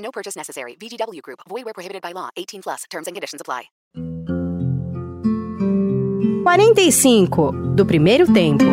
[0.00, 0.76] No purchase necessary.
[0.80, 1.40] VGW Group.
[1.48, 2.30] Void where prohibited by law.
[2.36, 2.84] 18 plus.
[2.90, 3.70] Terms and conditions apply.
[6.42, 8.64] 45 do primeiro tempo.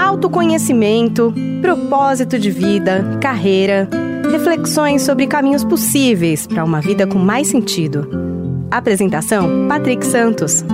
[0.00, 3.88] Autoconhecimento, propósito de vida, carreira,
[4.32, 8.08] reflexões sobre caminhos possíveis para uma vida com mais sentido.
[8.70, 10.64] Apresentação: Patrick Santos.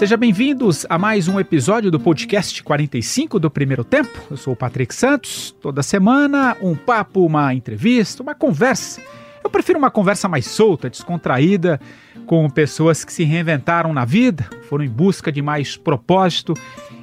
[0.00, 4.18] Sejam bem-vindos a mais um episódio do podcast 45 do Primeiro Tempo.
[4.30, 5.54] Eu sou o Patrick Santos.
[5.60, 9.02] Toda semana, um papo, uma entrevista, uma conversa.
[9.44, 11.78] Eu prefiro uma conversa mais solta, descontraída,
[12.24, 16.54] com pessoas que se reinventaram na vida, foram em busca de mais propósito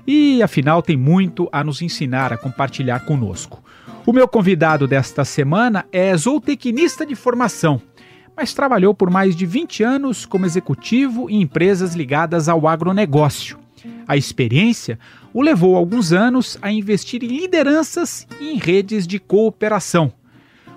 [0.07, 3.63] e, afinal, tem muito a nos ensinar, a compartilhar conosco.
[4.07, 7.79] O meu convidado desta semana é zootecnista de formação
[8.37, 13.57] mas trabalhou por mais de 20 anos como executivo em empresas ligadas ao agronegócio.
[14.07, 14.99] A experiência
[15.33, 20.13] o levou alguns anos a investir em lideranças e em redes de cooperação.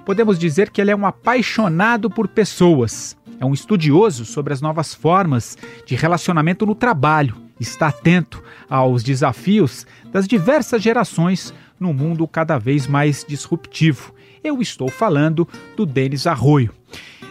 [0.06, 4.94] Podemos dizer que ele é um apaixonado por pessoas, é um estudioso sobre as novas
[4.94, 12.58] formas de relacionamento no trabalho, está atento aos desafios das diversas gerações no mundo cada
[12.58, 14.14] vez mais disruptivo.
[14.42, 16.72] Eu estou falando do Denis Arroio.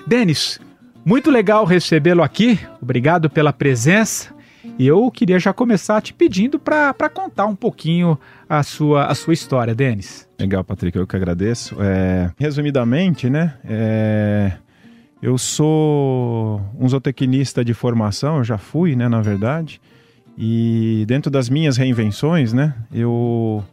[0.07, 0.59] Denis,
[1.05, 2.59] muito legal recebê-lo aqui.
[2.81, 4.33] Obrigado pela presença.
[4.77, 9.33] E eu queria já começar te pedindo para contar um pouquinho a sua, a sua
[9.33, 10.27] história, Denis.
[10.39, 11.75] Legal, Patrick, eu que agradeço.
[11.81, 13.55] É, resumidamente, né?
[13.65, 14.53] É,
[15.21, 19.81] eu sou um zootecnista de formação, eu já fui, né, na verdade.
[20.37, 23.63] E dentro das minhas reinvenções, né, eu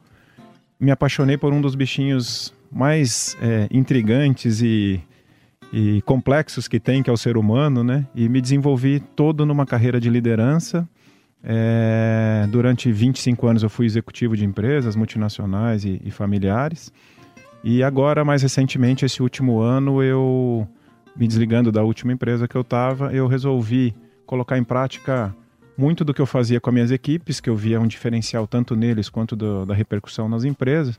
[0.81, 5.01] me apaixonei por um dos bichinhos mais é, intrigantes e
[5.79, 8.07] e complexos que tem, que é o ser humano, né?
[8.15, 10.89] E me desenvolvi todo numa carreira de liderança.
[11.45, 16.91] É, durante 25 anos eu fui executivo de empresas multinacionais e, e familiares.
[17.63, 20.67] E agora, mais recentemente, esse último ano, eu
[21.15, 23.95] me desligando da última empresa que eu estava, eu resolvi
[24.25, 25.37] colocar em prática
[25.77, 28.75] muito do que eu fazia com as minhas equipes, que eu via um diferencial tanto
[28.75, 30.99] neles quanto do, da repercussão nas empresas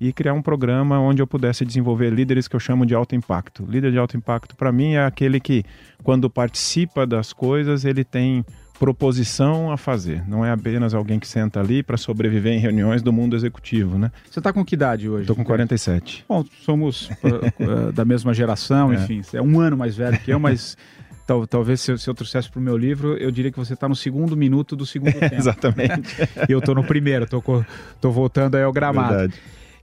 [0.00, 3.64] e criar um programa onde eu pudesse desenvolver líderes que eu chamo de alto impacto.
[3.68, 5.64] Líder de alto impacto, para mim, é aquele que,
[6.02, 8.44] quando participa das coisas, ele tem
[8.78, 10.26] proposição a fazer.
[10.28, 14.12] Não é apenas alguém que senta ali para sobreviver em reuniões do mundo executivo, né?
[14.30, 15.22] Você está com que idade hoje?
[15.22, 16.24] Estou com 47.
[16.28, 18.96] Bom, somos uh, da mesma geração, é.
[18.96, 19.20] enfim.
[19.32, 20.76] É um ano mais velho que eu, mas
[21.26, 23.74] tal, talvez se eu, se eu trouxesse para o meu livro, eu diria que você
[23.74, 25.34] está no segundo minuto do segundo tempo.
[25.34, 26.16] Exatamente.
[26.48, 29.08] e eu estou no primeiro, estou voltando aí ao gramado.
[29.08, 29.34] Verdade.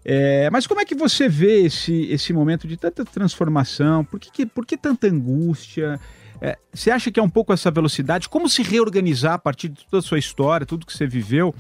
[0.07, 4.05] É, mas como é que você vê esse, esse momento de tanta transformação?
[4.05, 5.99] Por que, que por que tanta angústia?
[6.39, 8.29] É, você acha que é um pouco essa velocidade?
[8.29, 11.55] Como se reorganizar a partir de toda a sua história, tudo que você viveu?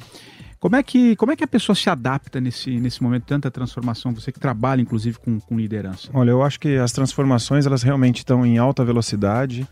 [0.59, 3.49] Como é que, como é que a pessoa se adapta nesse, nesse momento de tanta
[3.49, 4.13] transformação?
[4.13, 6.09] Você que trabalha, inclusive, com, com liderança.
[6.13, 9.67] Olha, eu acho que as transformações, elas realmente estão em alta velocidade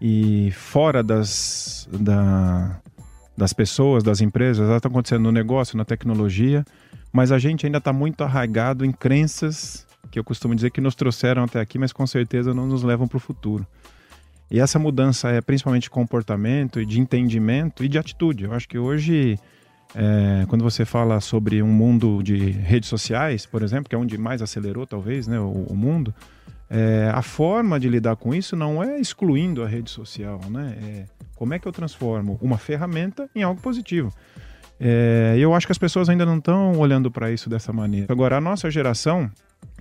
[0.00, 2.80] e fora das, da,
[3.36, 6.64] das pessoas, das empresas, elas estão acontecendo no negócio, na tecnologia
[7.14, 10.96] mas a gente ainda está muito arraigado em crenças que eu costumo dizer que nos
[10.96, 13.64] trouxeram até aqui, mas com certeza não nos levam para o futuro.
[14.50, 18.42] E essa mudança é principalmente de comportamento e de entendimento e de atitude.
[18.42, 19.38] Eu acho que hoje,
[19.94, 24.18] é, quando você fala sobre um mundo de redes sociais, por exemplo, que é onde
[24.18, 26.12] mais acelerou talvez né, o, o mundo,
[26.68, 30.76] é, a forma de lidar com isso não é excluindo a rede social, né?
[30.82, 31.04] É
[31.36, 34.12] como é que eu transformo uma ferramenta em algo positivo.
[34.78, 38.12] É, eu acho que as pessoas ainda não estão olhando para isso dessa maneira.
[38.12, 39.30] Agora, a nossa geração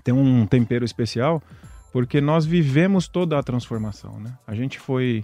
[0.04, 1.42] tem um tempero especial
[1.92, 4.34] porque nós vivemos toda a transformação, né?
[4.48, 5.24] A gente foi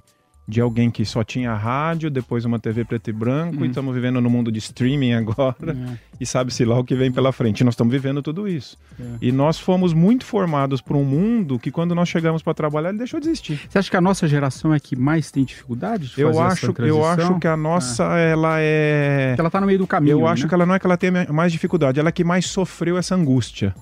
[0.50, 3.66] de alguém que só tinha rádio, depois uma TV preto e branco, hum.
[3.66, 5.98] e estamos vivendo no mundo de streaming agora, é.
[6.20, 7.62] e sabe-se lá o que vem pela frente.
[7.62, 8.76] E nós estamos vivendo tudo isso.
[9.00, 9.04] É.
[9.22, 12.98] E nós fomos muito formados por um mundo que, quando nós chegamos para trabalhar, ele
[12.98, 13.62] deixou de existir.
[13.70, 17.06] Você acha que a nossa geração é que mais tem dificuldade de eu acho, Eu
[17.06, 18.32] acho que a nossa, é.
[18.32, 19.34] ela é...
[19.36, 20.50] Que ela está no meio do caminho, Eu acho né?
[20.50, 23.14] que ela não é que ela tem mais dificuldade, ela é que mais sofreu essa
[23.14, 23.76] angústia.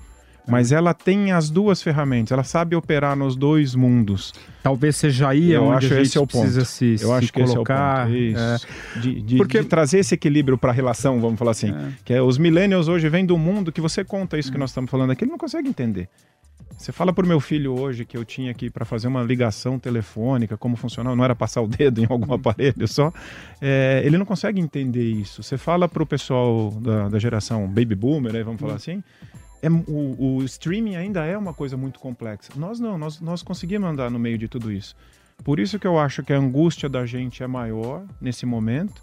[0.48, 4.34] Mas ela tem as duas ferramentas, ela sabe operar nos dois mundos.
[4.64, 6.42] Talvez seja aí Eu onde acho a gente esse é o ponto.
[6.42, 8.06] precisa se, Eu se acho que esse é o colocar.
[8.08, 8.18] ponto.
[8.18, 8.40] Isso.
[8.96, 9.00] é.
[9.00, 11.72] De, de- Porque- de trazer esse equilíbrio para a relação, vamos falar assim.
[11.72, 11.90] É.
[12.06, 14.90] Que é, os millennials hoje vêm do mundo que você conta isso que nós estamos
[14.90, 16.08] falando aqui, ele não consegue entender.
[16.78, 20.56] Você fala pro meu filho hoje que eu tinha aqui para fazer uma ligação telefônica,
[20.58, 23.12] como funcionava, não era passar o dedo em algum aparelho só.
[23.60, 25.42] É, ele não consegue entender isso.
[25.42, 29.04] Você fala pro pessoal da, da geração baby boomer, né, vamos falar assim,
[29.68, 32.52] é, o, o streaming ainda é uma coisa muito complexa.
[32.56, 34.96] Nós não, nós, nós conseguimos andar no meio de tudo isso.
[35.44, 39.02] Por isso que eu acho que a angústia da gente é maior nesse momento,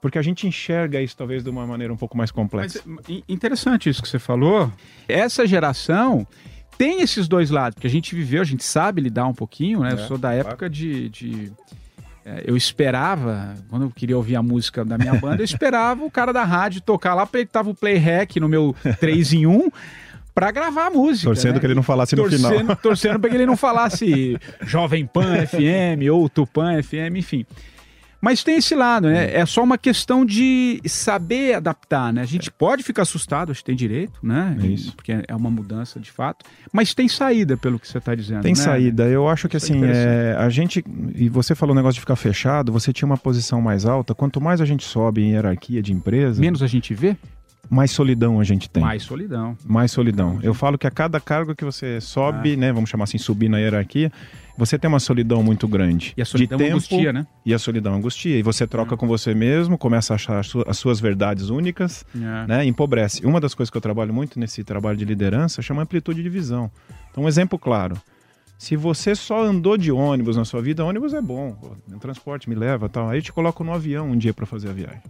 [0.00, 2.80] porque a gente enxerga isso talvez de uma maneira um pouco mais complexa.
[2.86, 4.72] Mas é interessante isso que você falou.
[5.08, 6.26] Essa geração
[6.78, 9.92] tem esses dois lados, porque a gente viveu, a gente sabe lidar um pouquinho, né?
[9.92, 11.08] eu É, sou da época de.
[11.10, 11.52] de-
[12.26, 16.10] é, eu esperava, quando eu queria ouvir a música da minha banda, eu esperava o
[16.10, 19.70] cara da rádio tocar lá, porque tava o play hack no meu 3 em 1
[20.34, 21.26] pra gravar a música.
[21.26, 21.60] Torcendo né?
[21.60, 22.50] que ele não falasse no final.
[22.52, 27.46] torcendo, torcendo para que ele não falasse Jovem Pan FM ou Tupan FM, enfim.
[28.24, 29.34] Mas tem esse lado, né?
[29.34, 32.22] É só uma questão de saber adaptar, né?
[32.22, 34.56] A gente pode ficar assustado, acho que tem direito, né?
[34.62, 34.96] É isso.
[34.96, 36.42] Porque é uma mudança de fato.
[36.72, 38.40] Mas tem saída, pelo que você está dizendo.
[38.40, 38.58] Tem né?
[38.58, 39.04] saída.
[39.04, 40.82] Eu acho que é assim, é, a gente.
[41.14, 44.14] E você falou o negócio de ficar fechado, você tinha uma posição mais alta.
[44.14, 47.18] Quanto mais a gente sobe em hierarquia de empresa, Menos a gente vê,
[47.70, 48.82] mais solidão a gente tem.
[48.82, 49.56] mais solidão.
[49.64, 50.38] Mais solidão.
[50.42, 52.56] Eu falo que a cada cargo que você sobe, Ah.
[52.56, 52.72] né?
[52.72, 54.10] Vamos chamar assim, subir na hierarquia,
[54.56, 56.12] você tem uma solidão muito grande.
[56.16, 57.26] E a solidão de tempo, angustia, né?
[57.44, 58.38] E a solidão angustia.
[58.38, 62.04] E você troca com você mesmo, começa a achar as su- as suas verdades únicas,
[62.14, 62.46] É.
[62.46, 62.64] né?
[62.64, 63.24] Empobrece.
[63.26, 66.70] Uma das coisas que eu trabalho muito nesse trabalho de liderança chama amplitude de visão.
[67.10, 67.96] Então, um exemplo claro.
[68.56, 71.56] Se você só andou de ônibus na sua vida, ônibus é bom,
[71.92, 73.08] o transporte me leva tal.
[73.10, 75.00] Aí eu te coloco no avião um dia para fazer a viagem.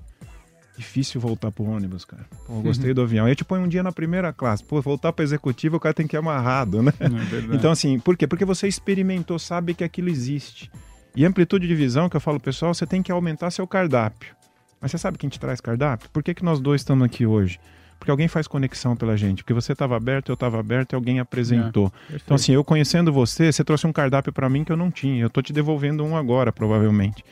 [0.77, 2.27] Difícil voltar pro ônibus, cara.
[2.47, 3.27] Pô, eu gostei do avião.
[3.27, 4.65] Aí eu te põe um dia na primeira classe.
[4.65, 6.93] Pô, voltar para executivo, o cara tem que ir amarrado, né?
[6.99, 7.55] É.
[7.55, 8.27] Então, assim, por quê?
[8.27, 10.71] Porque você experimentou, sabe que aquilo existe.
[11.15, 14.35] E amplitude de visão, que eu falo, pessoal, você tem que aumentar seu cardápio.
[14.81, 16.11] Mas você sabe quem te traz cardápio?
[16.13, 17.61] Por que, que nós dois estamos aqui hoje?
[17.99, 19.43] Porque alguém faz conexão pela gente.
[19.43, 21.93] Porque você estava aberto, eu estava aberto e alguém apresentou.
[22.13, 25.23] Então, assim, eu conhecendo você, você trouxe um cardápio para mim que eu não tinha.
[25.23, 27.25] Eu tô te devolvendo um agora, provavelmente.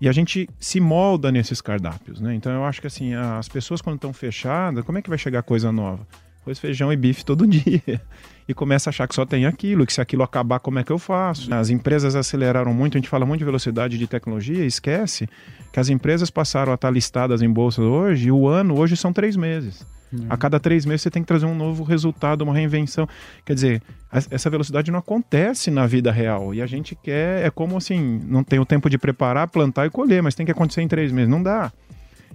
[0.00, 2.34] E a gente se molda nesses cardápios, né?
[2.34, 5.42] Então eu acho que assim, as pessoas quando estão fechadas, como é que vai chegar
[5.42, 6.06] coisa nova?
[6.42, 8.00] Arroz, feijão e bife todo dia.
[8.48, 10.90] E começa a achar que só tem aquilo, que se aquilo acabar, como é que
[10.90, 11.52] eu faço?
[11.52, 15.28] As empresas aceleraram muito, a gente fala muito de velocidade de tecnologia esquece
[15.72, 19.12] que as empresas passaram a estar listadas em bolsa hoje, e o ano hoje são
[19.12, 19.86] três meses.
[20.28, 23.08] A cada três meses você tem que trazer um novo resultado, uma reinvenção.
[23.44, 23.82] Quer dizer,
[24.30, 26.52] essa velocidade não acontece na vida real.
[26.54, 29.90] E a gente quer, é como assim, não tem o tempo de preparar, plantar e
[29.90, 31.28] colher, mas tem que acontecer em três meses.
[31.30, 31.72] Não dá.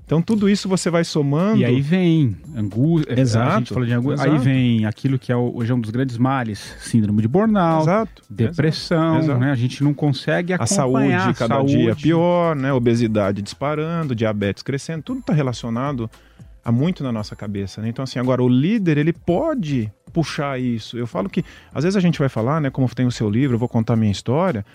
[0.06, 1.58] Então tudo isso você vai somando.
[1.58, 3.16] E aí vem angústia.
[3.16, 4.32] A Exato, gente falou de angústia.
[4.32, 7.82] Aí vem aquilo que é o- hoje é um dos grandes males: síndrome de burnout,
[7.84, 8.22] Exato.
[8.30, 9.40] depressão, exato.
[9.40, 9.52] né?
[9.52, 11.76] A gente não consegue A acompanhar saúde cada saúde.
[11.78, 12.72] dia pior, né?
[12.72, 16.08] Obesidade disparando, diabetes crescendo, tudo está relacionado
[16.66, 17.90] a muito na nossa cabeça, né?
[17.90, 20.98] Então, assim, agora o líder, ele pode puxar isso.
[20.98, 22.72] Eu falo que, às vezes a gente vai falar, né?
[22.72, 24.66] Como tem o seu livro, eu vou contar a minha história.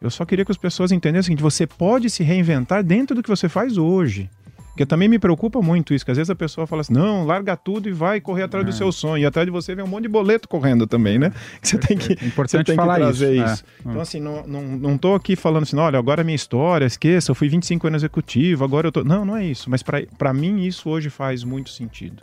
[0.00, 3.28] Eu só queria que as pessoas entendessem seguinte: você pode se reinventar dentro do que
[3.28, 4.30] você faz hoje.
[4.80, 7.54] Porque também me preocupa muito isso, que às vezes a pessoa fala assim, não, larga
[7.54, 9.20] tudo e vai correr atrás do seu sonho.
[9.22, 11.34] E atrás de você vem um monte de boleto correndo também, né?
[11.60, 13.64] Que você tem que, É importante você tem falar que trazer isso, isso.
[13.76, 13.90] é.
[13.90, 17.30] Então, assim, não, não, não tô aqui falando assim, olha, agora é minha história, esqueça,
[17.30, 19.04] eu fui 25 anos executivo, agora eu tô...
[19.04, 19.68] Não, não é isso.
[19.68, 22.22] Mas para mim isso hoje faz muito sentido.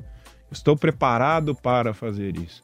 [0.51, 2.63] Estou preparado para fazer isso.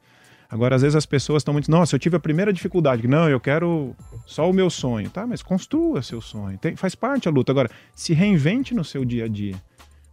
[0.49, 3.39] Agora, às vezes as pessoas estão muito, nossa, eu tive a primeira dificuldade, não, eu
[3.39, 3.95] quero
[4.25, 5.27] só o meu sonho, tá?
[5.27, 7.51] Mas construa seu sonho, Tem- faz parte a luta.
[7.51, 9.53] Agora, se reinvente no seu dia a dia.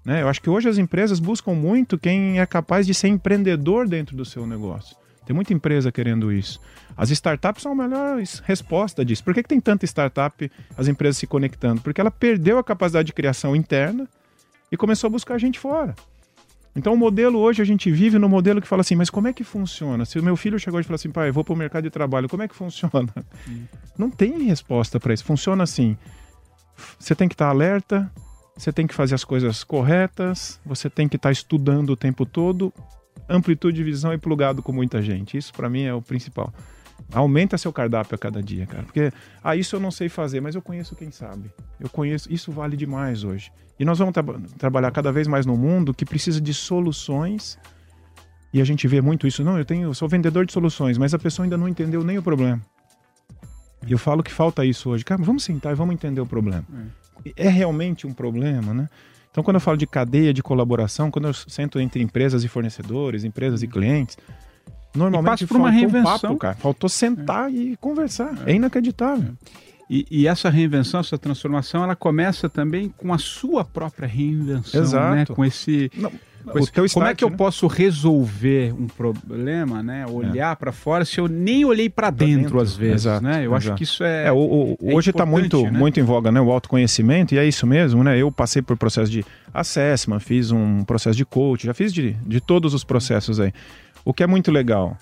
[0.05, 0.23] Né?
[0.23, 4.17] Eu acho que hoje as empresas buscam muito quem é capaz de ser empreendedor dentro
[4.17, 4.97] do seu negócio.
[5.27, 6.61] Tem muita empresa querendo isso.
[6.97, 9.23] As startups são a melhor es- resposta disso.
[9.23, 11.81] Por que, que tem tanta startup, as empresas se conectando?
[11.83, 14.09] Porque ela perdeu a capacidade de criação interna
[14.73, 15.95] e começou a buscar gente fora.
[16.75, 19.33] Então o modelo hoje a gente vive no modelo que fala assim, mas como é
[19.33, 20.05] que funciona?
[20.05, 22.29] Se o meu filho chegou e falou assim, pai, vou para o mercado de trabalho,
[22.29, 23.13] como é que funciona?
[23.99, 25.25] Não tem resposta para isso.
[25.25, 25.97] Funciona assim.
[26.99, 28.11] Você tem que estar alerta,
[28.57, 32.73] você tem que fazer as coisas corretas, você tem que estar estudando o tempo todo,
[33.29, 35.37] amplitude de visão e plugado com muita gente.
[35.37, 36.53] Isso para mim é o principal.
[37.13, 38.83] Aumenta seu cardápio a cada dia, cara.
[38.85, 39.11] Porque,
[39.43, 41.51] ah, isso eu não sei fazer, mas eu conheço quem sabe.
[41.81, 43.51] Eu conheço, isso vale demais hoje.
[43.79, 44.23] E nós vamos tra-
[44.59, 47.59] trabalhar cada vez mais no mundo que precisa de soluções.
[48.53, 49.43] E a gente vê muito isso.
[49.43, 52.19] Não, eu tenho, eu sou vendedor de soluções, mas a pessoa ainda não entendeu nem
[52.19, 52.61] o problema.
[53.87, 55.05] E eu falo que falta isso hoje.
[55.05, 56.65] Cara, vamos sentar e vamos entender o problema.
[56.73, 57.00] É
[57.37, 58.89] realmente um problema, né?
[59.31, 63.23] Então, quando eu falo de cadeia de colaboração, quando eu sento entre empresas e fornecedores,
[63.23, 64.17] empresas e clientes,
[64.95, 66.31] Normalmente passa por uma faltou um reinvenção.
[66.31, 66.55] papo, cara.
[66.57, 68.33] Faltou sentar e conversar.
[68.45, 69.35] É, inacreditável.
[69.93, 75.17] E, e essa reinvenção, essa transformação, ela começa também com a sua própria reinvenção, Exato.
[75.17, 75.27] né?
[75.27, 76.13] Com esse, Não,
[76.45, 77.37] com esse- como é que eu né?
[77.37, 80.07] posso resolver um problema, né?
[80.07, 82.61] Olhar pra fora se eu nem olhei pra dentro, dentro.
[82.61, 83.45] às vezes, Exato, né?
[83.45, 83.79] Eu acho exato.
[83.79, 85.73] que isso é, É, o, o- é hoje está muito, né?
[85.73, 88.17] muito em voga né, o autoconhecimento, e é isso mesmo, né?
[88.17, 92.41] Eu passei por processo de assessment, fiz um processo de coach, já fiz de, de
[92.41, 93.53] todos os processos aí.
[94.05, 94.97] O que é muito legal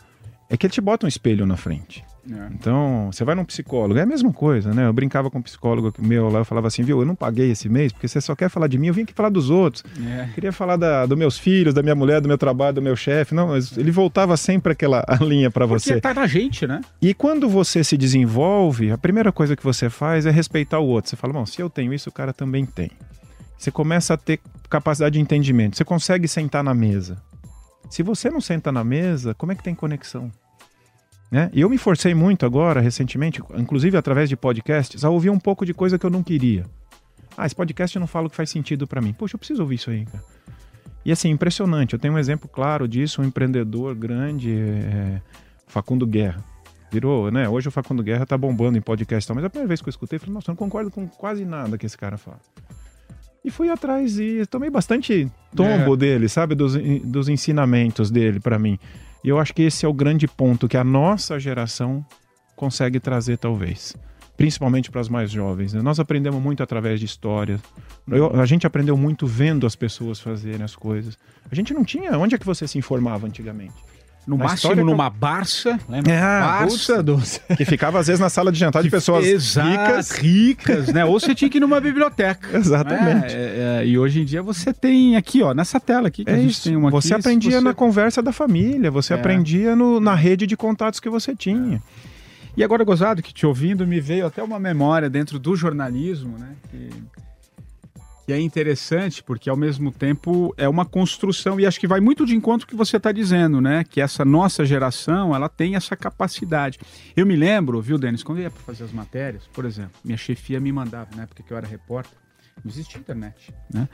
[0.49, 2.03] é que ele te bota um espelho na frente.
[2.31, 2.49] É.
[2.53, 4.87] Então, você vai num psicólogo, é a mesma coisa, né?
[4.87, 7.69] Eu brincava com um psicólogo meu lá, eu falava assim, viu, eu não paguei esse
[7.69, 9.85] mês porque você só quer falar de mim, eu vim aqui falar dos outros.
[10.05, 10.29] É.
[10.35, 13.35] Queria falar da, dos meus filhos, da minha mulher, do meu trabalho, do meu chefe.
[13.35, 16.01] Não, mas ele voltava sempre aquela linha para Porque você.
[16.01, 16.81] tá na gente, né?
[17.01, 21.11] E quando você se desenvolve, a primeira coisa que você faz é respeitar o outro.
[21.11, 22.91] Você fala, bom, se eu tenho isso, o cara também tem.
[23.57, 25.77] Você começa a ter capacidade de entendimento.
[25.77, 27.17] Você consegue sentar na mesa.
[27.91, 30.31] Se você não senta na mesa, como é que tem conexão?
[31.31, 31.51] Né?
[31.53, 35.67] E eu me forcei muito agora, recentemente, inclusive através de podcasts, a ouvir um pouco
[35.67, 36.65] de coisa que eu não queria.
[37.37, 39.13] Ah, esse podcast não fala o que faz sentido para mim.
[39.13, 40.25] Poxa, eu preciso ouvir isso aí, cara.
[41.05, 41.93] E assim, impressionante.
[41.93, 45.23] Eu tenho um exemplo claro disso, um empreendedor grande, é,
[45.67, 46.43] Facundo Guerra.
[46.91, 47.49] Virou, né?
[47.49, 50.17] Hoje o Facundo Guerra tá bombando em podcast, mas a primeira vez que eu escutei,
[50.17, 52.41] eu falei, nossa, eu não concordo com quase nada que esse cara fala.
[53.45, 56.55] E fui atrás e tomei bastante tombo dele, sabe?
[56.55, 58.79] Dos, dos ensinamentos dele para mim.
[59.23, 62.05] E eu acho que esse é o grande ponto que a nossa geração
[62.55, 63.97] consegue trazer, talvez.
[64.37, 65.73] Principalmente para as mais jovens.
[65.73, 65.83] né?
[65.83, 67.61] Nós aprendemos muito através de histórias.
[68.41, 71.19] A gente aprendeu muito vendo as pessoas fazerem as coisas.
[71.51, 72.17] A gente não tinha.
[72.17, 73.75] Onde é que você se informava antigamente?
[74.29, 76.13] No Na máximo que numa Barça, lembra?
[76.13, 77.17] É, Barça do...
[77.57, 80.11] Que ficava às vezes na sala de jantar de pessoas Exato, ricas.
[80.11, 81.03] ricas, né?
[81.03, 82.47] Ou você tinha que ir numa biblioteca.
[82.55, 83.35] Exatamente.
[83.35, 86.31] É, é, é, e hoje em dia você tem aqui, ó, nessa tela aqui, que
[86.31, 86.65] a É gente isso.
[86.65, 89.17] tem uma você aqui, aprendia você- na conversa da família, você É.
[89.17, 91.83] aprendia no- na rede de contatos que você tinha.
[92.55, 96.49] E agora, gozado, que te ouvindo, me veio até uma memória dentro do jornalismo, né?
[96.71, 96.91] Que,
[98.29, 102.27] que é interessante, porque ao mesmo tempo é uma construção, e acho que vai muito
[102.27, 103.85] de encontro com o que você está dizendo, né?
[103.85, 106.79] Que essa nossa geração, ela tem essa capacidade.
[107.17, 110.19] Eu me lembro, viu, Denis, quando eu ia para fazer as matérias, por exemplo, minha
[110.19, 112.13] chefia me mandava, na época que eu era repórter,
[112.63, 113.89] não existia internet, né?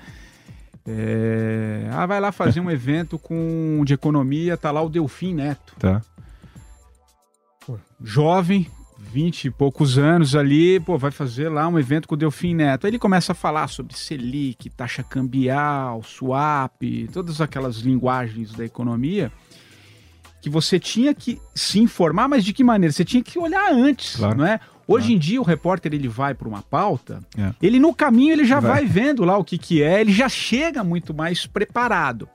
[0.84, 5.76] É, ah, vai lá fazer um evento com de economia, tá lá o Delfim Neto
[5.78, 6.02] Tá.
[8.02, 8.66] jovem,
[9.12, 12.86] 20 e poucos anos ali, pô, vai fazer lá um evento com o Delfim Neto.
[12.86, 16.82] Aí ele começa a falar sobre Selic, taxa cambial, swap,
[17.12, 19.30] todas aquelas linguagens da economia
[20.40, 22.92] que você tinha que se informar, mas de que maneira?
[22.92, 24.36] Você tinha que olhar antes, Claro.
[24.36, 24.60] não é?
[24.86, 27.54] Hoje em dia o repórter ele vai para uma pauta, É.
[27.62, 28.82] ele no caminho ele já vai.
[28.82, 28.84] Vai.
[28.86, 32.28] vendo lá o que que é, ele já chega muito mais preparado.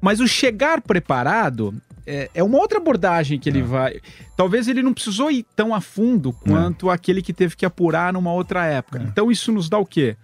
[0.00, 1.74] Mas o chegar preparado
[2.08, 4.00] é, é uma outra abordagem que ele vai.
[4.36, 8.32] Talvez ele não precisou ir tão a fundo quanto aquele que teve que apurar numa
[8.32, 8.98] outra época.
[9.00, 9.02] É.
[9.02, 10.16] Então isso nos dá o quê?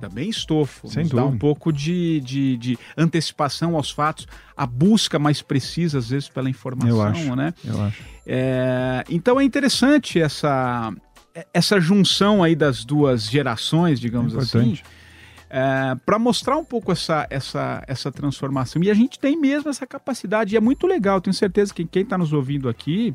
[0.00, 1.40] Também estofo, Sem nos dá um dúvida.
[1.40, 6.88] pouco de, de, de antecipação aos fatos, a busca mais precisa, às vezes, pela informação,
[6.90, 7.36] Eu acho.
[7.36, 7.54] né?
[7.64, 8.02] Eu acho.
[8.26, 10.92] É, então é interessante essa,
[11.52, 14.78] essa junção aí das duas gerações, digamos assim,
[15.58, 16.02] Importante.
[16.04, 18.82] para mostrar um pouco essa, essa, essa transformação.
[18.82, 21.20] E a gente tem mesmo essa capacidade, e é muito legal.
[21.20, 23.14] Tenho certeza que quem está nos ouvindo aqui,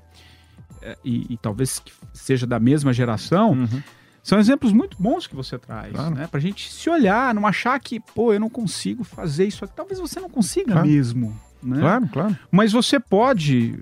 [0.82, 3.84] é, e, e talvez que seja da mesma geração, Uhum.
[4.24, 6.16] são exemplos muito bons que você traz, Claro.
[6.16, 6.28] né?
[6.28, 9.74] Pra gente se olhar, não achar que, pô, eu não consigo fazer isso aqui.
[9.76, 10.88] Talvez você não consiga Claro.
[10.88, 11.38] mesmo.
[11.62, 11.80] Né?
[11.80, 12.38] Claro, claro.
[12.50, 13.76] Mas você pode,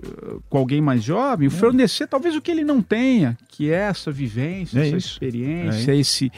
[0.50, 4.80] com alguém mais jovem, fornecer talvez o que ele não tenha, que é essa vivência,
[4.80, 5.08] É essa isso.
[5.14, 6.32] experiência, É esse,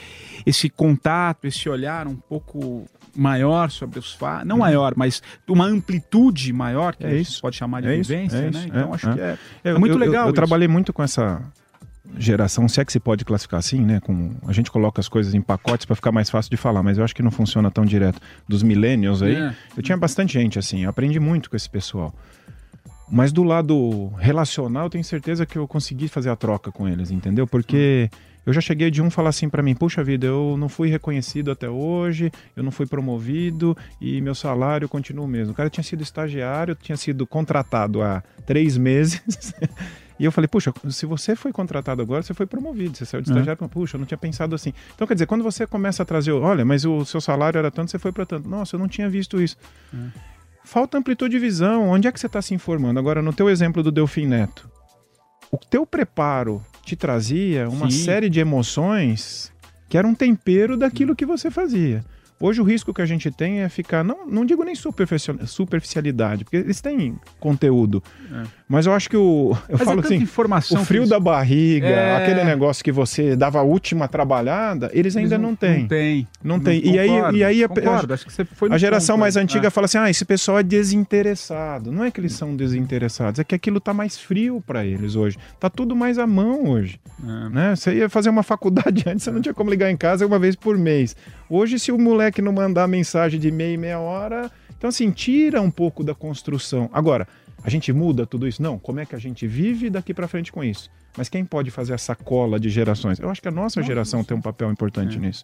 [0.46, 4.48] esse contato, esse olhar um pouco maior sobre os fatos.
[4.48, 8.38] Não maior, mas uma amplitude maior, que É a gente pode chamar de É vivência,
[8.38, 8.66] é né?
[8.68, 9.14] Então é, acho é.
[9.14, 10.24] que é, é muito eu- legal.
[10.26, 11.42] Eu, eu trabalhei muito com essa
[12.18, 14.00] geração, se é que se pode classificar assim, né?
[14.00, 16.98] Com, a gente coloca as coisas em pacotes para ficar mais fácil de falar, mas
[16.98, 18.20] eu acho que não funciona tão direto.
[18.48, 19.56] Dos millennials aí, É.
[19.78, 22.14] eu tinha bastante gente assim, eu aprendi muito com esse pessoal.
[23.12, 27.10] Mas do lado relacional, eu tenho certeza que eu consegui fazer a troca com eles,
[27.10, 27.48] entendeu?
[27.48, 28.08] Porque
[28.46, 31.50] eu já cheguei de um falar assim para mim: puxa vida, eu não fui reconhecido
[31.50, 35.54] até hoje, eu não fui promovido e meu salário continua o mesmo.
[35.54, 39.22] O cara tinha sido estagiário, tinha sido contratado há três meses.
[40.20, 43.30] E eu falei, puxa, se você foi contratado agora, você foi promovido, você saiu de
[43.30, 44.74] estagiário, puxa, eu não tinha pensado assim.
[44.94, 47.90] Então, quer dizer, quando você começa a trazer, olha, mas o seu salário era tanto,
[47.90, 48.50] você foi para tanto.
[48.50, 49.56] Nossa, eu não tinha visto isso.
[50.66, 51.90] Falta amplitude de visão.
[51.90, 53.00] Onde é que você está se informando?
[53.00, 54.70] Agora, no teu exemplo do Delfim Neto,
[55.52, 58.04] o teu preparo te trazia uma Sim.
[58.04, 59.52] série de emoções
[59.88, 62.04] que era um tempero daquilo que você fazia.
[62.40, 66.44] Hoje o risco que a gente tem é ficar, não, não digo nem superficial- superficialidade,
[66.44, 68.04] porque eles têm conteúdo.
[68.32, 68.59] É.
[68.72, 69.58] Mas eu acho que o.
[69.68, 70.24] Eu Mas é falo tanta assim.
[70.24, 72.18] informação O frio da barriga, É.
[72.18, 75.80] aquele negócio que você dava a última trabalhada, eles ainda eles não têm.
[75.82, 76.28] Não tem.
[76.44, 76.86] Não tem.
[76.88, 79.68] E aí- e aí a- concordo, acho que você foi A geração ponto mais antiga
[79.68, 79.70] É.
[79.72, 81.92] fala assim: ah, esse pessoal é desinteressado.
[81.92, 85.38] Não é que eles são desinteressados, é que aquilo tá mais frio para eles hoje.
[85.60, 87.00] Tá tudo mais à mão hoje.
[87.24, 87.50] É.
[87.50, 87.76] Né?
[87.76, 90.56] Você ia fazer uma faculdade antes, você não tinha como ligar em casa uma vez
[90.56, 91.16] por mês.
[91.50, 94.52] Hoje, se o moleque não mandar mensagem de meia e meia hora.
[94.78, 96.90] Então, assim, tira um pouco da construção.
[96.94, 97.28] Agora,
[97.64, 98.62] a gente muda tudo isso?
[98.62, 98.80] Não.
[98.80, 100.90] Como é que a gente vive daqui para frente com isso?
[101.18, 103.20] Mas quem pode fazer essa cola de gerações?
[103.20, 105.44] Eu acho que a nossa geração tem um papel importante É, nisso.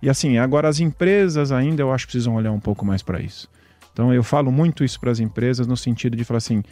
[0.00, 3.20] E assim, agora as empresas ainda eu acho que precisam olhar um pouco mais para
[3.20, 3.48] isso.
[3.92, 6.62] Então eu falo muito isso para as empresas no sentido de falar assim,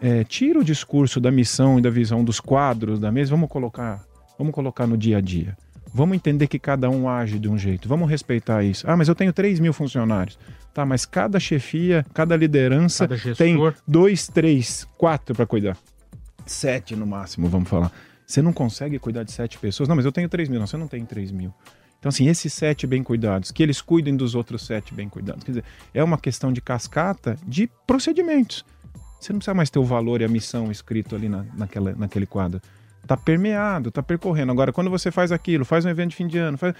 [0.00, 4.04] é, tira o discurso da missão e da visão dos quadros da mesa, vamos colocar,
[4.38, 5.56] vamos colocar no dia a dia.
[5.92, 7.88] Vamos entender que cada um age de um jeito.
[7.88, 8.88] Vamos respeitar isso.
[8.88, 10.38] Ah, mas eu tenho 3 mil funcionários.
[10.72, 15.76] Tá, mas cada chefia, cada liderança Cada tem dois, três, quatro para cuidar.
[16.46, 17.90] Sete no máximo, vamos falar.
[18.24, 19.88] Você não consegue cuidar de sete pessoas?
[19.88, 20.60] Não, mas eu tenho 3 mil.
[20.60, 21.52] Não, você não tem 3 mil.
[21.98, 25.44] Então, assim, esses sete bem cuidados, que eles cuidem dos outros sete bem cuidados.
[25.44, 28.64] Quer dizer, é uma questão de cascata de procedimentos.
[29.20, 32.24] Você não precisa mais ter o valor e a missão escrito ali na, naquela, naquele
[32.24, 32.60] quadro.
[33.06, 34.50] Tá permeado, tá percorrendo.
[34.50, 36.74] Agora, quando você faz aquilo, faz um evento de fim de ano, faz...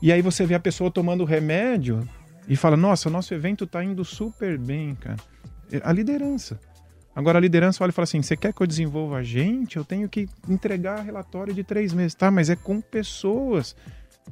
[0.00, 2.08] e aí você vê a pessoa tomando remédio
[2.48, 5.18] e fala: Nossa, nosso evento tá indo super bem, cara.
[5.82, 6.58] A liderança.
[7.14, 9.76] Agora a liderança olha e fala assim: você quer que eu desenvolva a gente?
[9.76, 12.14] Eu tenho que entregar relatório de três meses.
[12.14, 13.76] Tá, mas é com pessoas.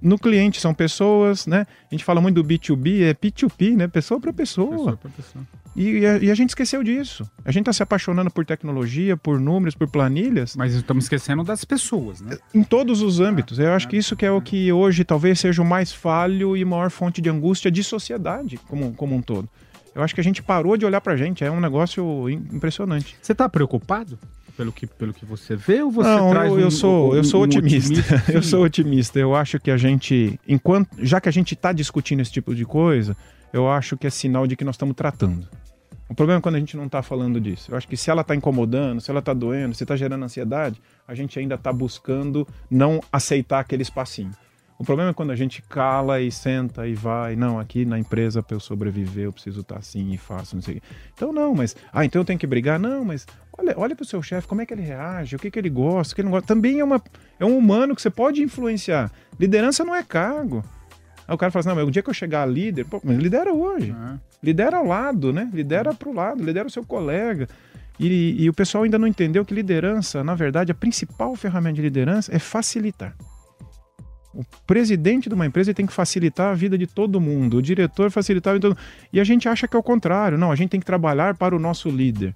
[0.00, 1.66] No cliente são pessoas, né?
[1.90, 3.86] A gente fala muito do B2B, é P2P, né?
[3.88, 4.70] Pessoa para pessoa.
[4.70, 5.44] Pessoa pra pessoa.
[5.74, 7.24] E, a, e a gente esqueceu disso.
[7.44, 11.64] A gente tá se apaixonando por tecnologia, por números, por planilhas, Mas estamos esquecendo das
[11.64, 12.36] pessoas, né?
[12.52, 13.58] em todos os âmbitos.
[13.58, 16.64] Eu acho que isso que é o que hoje talvez seja o mais falho e
[16.64, 19.48] maior fonte de angústia de sociedade como, como um todo.
[19.94, 23.16] Eu acho que a gente parou de olhar pra gente, é um negócio im- impressionante.
[23.22, 24.18] Você está preocupado
[24.56, 27.16] pelo que, pelo que você vê ou você Não, traz eu, um- eu sou, um-
[27.16, 27.92] eu sou um otimista.
[28.00, 28.22] otimismo?
[28.34, 29.18] eu sou otimista.
[29.18, 32.64] Eu acho que a gente, enquanto, já que a gente está discutindo esse tipo de
[32.64, 33.16] coisa,
[33.52, 35.48] eu acho que é sinal de que nós estamos tratando.
[36.08, 37.70] O problema é quando a gente não está falando disso.
[37.72, 40.80] Eu acho que se ela está incomodando, se ela está doendo, se está gerando ansiedade,
[41.08, 44.30] a gente ainda está buscando não aceitar aquele espacinho.
[44.82, 48.42] O problema é quando a gente cala e senta e vai, não, aqui na empresa
[48.42, 50.82] para eu sobreviver eu preciso estar assim e faço, não sei.
[51.14, 52.80] Então não, mas ah, então eu tenho que brigar?
[52.80, 53.24] Não, mas
[53.56, 55.70] olha, olha para o seu chefe, como é que ele reage, o que, que ele
[55.70, 56.48] gosta, o que ele não gosta.
[56.48, 57.00] Também é, uma,
[57.38, 59.12] é um humano que você pode influenciar.
[59.38, 60.64] Liderança não é cargo.
[61.28, 63.00] Aí o cara fala assim, não, mas o dia que eu chegar a líder, pô,
[63.04, 63.94] mas lidera hoje.
[63.96, 65.48] Ah, Lidera ao lado, né?
[65.54, 67.46] Lidera para o lado, lidera o seu colega.
[68.00, 71.82] E, e o pessoal ainda não entendeu que liderança, na verdade, a principal ferramenta de
[71.82, 73.14] liderança é facilitar.
[74.34, 78.10] O presidente de uma empresa tem que facilitar a vida de todo mundo, o diretor
[78.10, 79.08] facilitar a vida de todo mundo.
[79.12, 80.38] E a gente acha que é o contrário.
[80.38, 82.34] Não, a gente tem que trabalhar para o nosso líder.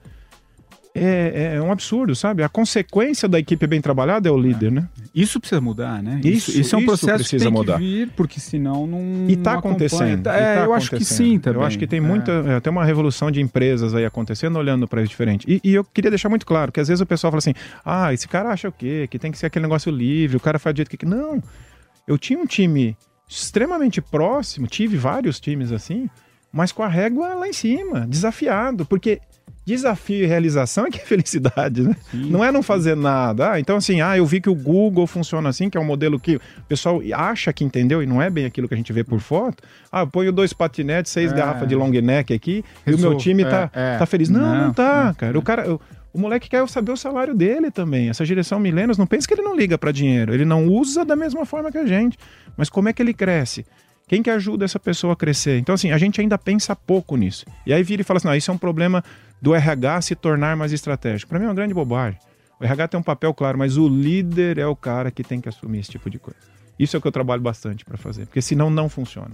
[0.99, 2.43] É, é um absurdo, sabe?
[2.43, 4.89] A consequência da equipe bem trabalhada é o líder, né?
[5.15, 6.23] Isso precisa mudar, né?
[6.25, 7.75] Isso- isso é um isso processo precisa que tem mudar.
[7.75, 9.27] que vir, porque senão não.
[9.29, 10.27] E tá não acontecendo.
[10.31, 11.27] É, tá eu acho que acontecendo.
[11.29, 11.61] sim também.
[11.61, 12.01] Eu acho que tem É.
[12.01, 12.33] muita.
[12.33, 15.45] é, tem uma revolução de empresas aí acontecendo, olhando para isso diferente.
[15.47, 17.53] E, e eu queria deixar muito claro que às vezes o pessoal fala assim:
[17.85, 19.07] ah, esse cara acha o quê?
[19.11, 21.05] Que tem que ser aquele negócio livre, o cara faz do jeito que.
[21.05, 21.43] Não.
[22.07, 22.97] Eu tinha um time
[23.29, 26.09] extremamente próximo, tive vários times assim,
[26.53, 29.21] mas com a régua lá em cima, desafiado, porque.
[29.64, 31.97] Desafio e realização é que é felicidade, né?
[32.12, 32.31] Sim.
[32.31, 33.51] Não é não fazer nada.
[33.51, 36.21] Ah, então assim, ah, eu vi que o Google funciona assim, que é um modelo
[36.21, 39.03] que o pessoal acha que entendeu e não é bem aquilo que a gente vê
[39.03, 39.64] por foto.
[39.90, 41.35] Ah, eu ponho dois patinetes, seis É.
[41.35, 43.16] garrafas de long neck aqui e o meu Resolve.
[43.19, 43.99] time tá, É, é.
[43.99, 44.29] tá feliz.
[44.29, 45.37] Não, não, Não, tá, é, cara.
[45.38, 45.81] O cara, o,
[46.17, 48.09] o moleque quer saber o salário dele também.
[48.09, 50.33] Essa direção milênios, não pensa que ele não liga para dinheiro.
[50.33, 52.17] Ele não usa da mesma forma que a gente.
[52.57, 53.67] Mas como é que ele cresce?
[54.09, 55.59] Quem que ajuda essa pessoa a crescer?
[55.59, 57.45] Então, assim, a gente ainda pensa pouco nisso.
[57.67, 59.05] E aí vira e fala assim: não, isso é um problema
[59.43, 61.29] do RH se tornar mais estratégico.
[61.29, 62.19] Para mim é uma grande bobagem.
[62.59, 65.51] O RH tem um papel claro, mas o líder é o cara que tem que
[65.51, 66.41] assumir esse tipo de coisa.
[66.79, 69.33] Isso é o que eu trabalho bastante para fazer, porque senão não funciona.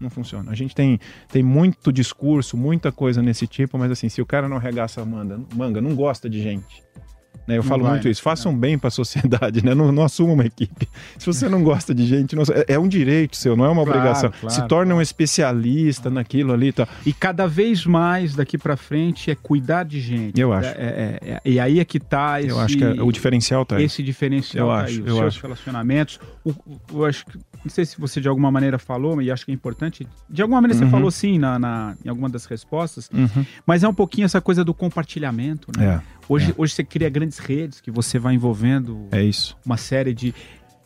[0.00, 0.50] Não funciona.
[0.50, 4.48] A gente tem, tem muito discurso, muita coisa nesse tipo, mas assim, se o cara
[4.48, 6.82] não arregaça a manga, manga não gosta de gente.
[7.46, 7.54] Né?
[7.56, 8.10] Eu Não falo vai, muito né?
[8.10, 8.22] isso.
[8.22, 9.74] Faça um bem para a sociedade, né?
[9.74, 10.88] Não, não assuma uma equipe.
[11.18, 13.84] Se você não gosta de gente, não- é, é um direito seu, não é uma
[13.84, 14.30] Claro, obrigação.
[14.40, 16.88] claro, Se torne um especialista naquilo ali, e tal.
[17.04, 20.40] E cada vez mais daqui pra frente é cuidar de gente.
[20.40, 20.68] Eu acho.
[20.70, 23.64] É, é, é, e aí é que tá esse, Eu acho que é- o diferencial
[23.64, 23.84] tá aí.
[23.84, 25.42] esse diferencial Eu tá acho, aí, os eu seus acho.
[25.42, 26.20] relacionamentos.
[26.44, 29.44] O, o- eu acho que, não sei se você de alguma maneira falou, e acho
[29.44, 30.06] que é importante.
[30.28, 30.88] De alguma maneira Uhum.
[30.88, 33.44] você falou sim na, na- em alguma das respostas, Uhum.
[33.66, 35.68] mas é um pouquinho essa coisa do compartilhamento.
[35.76, 35.86] Né?
[35.86, 36.54] É, hoje, é.
[36.56, 39.56] hoje você cria grandes redes que você vai envolvendo é isso.
[39.64, 40.34] uma série de.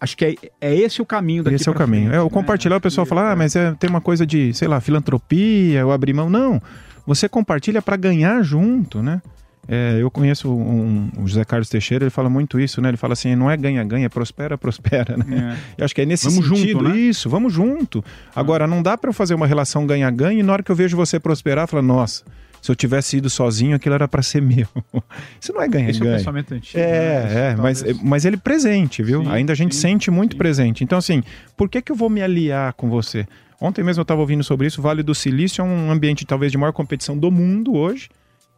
[0.00, 2.08] Acho que é, é esse o caminho daqui Esse é o caminho.
[2.08, 2.30] frente, É, o né?
[2.30, 5.90] compartilhar, o pessoal fala, ah, mas é, tem uma coisa de, sei lá, filantropia, eu
[5.92, 6.28] abrir mão.
[6.28, 6.60] Não,
[7.06, 9.22] você compartilha para ganhar junto, né?
[9.66, 12.90] É, eu conheço um, o José Carlos Teixeira, ele fala muito isso, né?
[12.90, 15.56] Ele fala assim, não é ganha-ganha, é prospera, prospera, né?
[15.56, 15.64] É.
[15.80, 16.96] Eu acho que é nesse Vamos junto, sentido, né?
[16.96, 18.04] isso, vamos junto.
[18.36, 20.96] Agora, não dá para eu fazer uma relação ganha-ganha e na hora que eu vejo
[20.98, 22.24] você prosperar, falar, nossa,
[22.64, 24.66] se eu tivesse ido sozinho, aquilo era para ser meu.
[25.38, 26.16] Isso não é Esse é ganha-ganha.
[26.16, 26.78] pensamento antigo.
[26.78, 26.84] né?
[26.84, 29.22] É, Isso, é, mas, mas ele presente, viu?
[29.22, 30.38] Sim, Ainda a gente sim, sente muito sim.
[30.38, 30.82] presente.
[30.82, 31.22] Então, assim,
[31.58, 33.26] por que, que eu vou me aliar com você?
[33.60, 34.80] Ontem mesmo eu estava ouvindo sobre isso.
[34.80, 38.08] O Vale do Silício é um ambiente talvez de maior competição do mundo hoje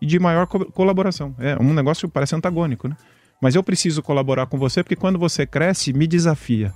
[0.00, 1.34] e de maior co- colaboração.
[1.40, 2.96] É um negócio que parece antagônico, né?
[3.42, 6.72] Mas eu preciso colaborar com você porque quando você cresce, me desafia.